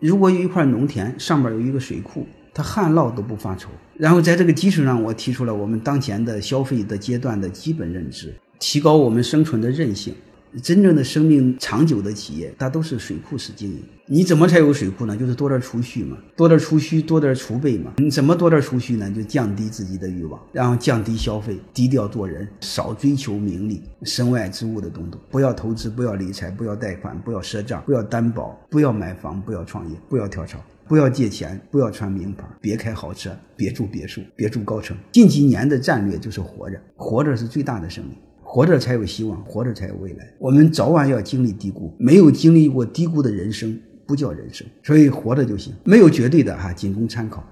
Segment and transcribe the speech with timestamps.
[0.00, 3.68] 如果有一块农田，上面有一个水库，它旱涝都不发愁。
[3.98, 10.14] 然后在这个基础上，我提出了我们当前的消费的阶段的基本认知，提高我们生存的韧性。
[10.62, 13.82] 真正的生命长久的企业，它都是水库式经营。
[14.06, 15.16] 你怎么才有水库呢？
[15.16, 17.92] 就是多点储蓄嘛，多点储蓄，多点储备嘛。
[17.98, 19.08] 你怎么多点储蓄呢？
[19.10, 25.20] 就降低自己的欲望，然后降低消费，低调做人，少追求名利、身外之物的东东。
[25.30, 34.96] 不要投资，不要理财，不要贷款，不要赊账，不要担保，不要买房，不要创业，不要跳槽，不要借钱，不要穿名牌，别开豪车，别住别墅，别住高层。
[35.12, 38.16] 近几年的战略就是活着，活着是最大的生命。
[38.52, 40.28] 活着才有希望，活着才有未来。
[40.36, 47.48] 我们早晚要经历低谷，没有经历过低谷的人生不叫人生，所以活着就行，没有绝对的哈，仅供参考。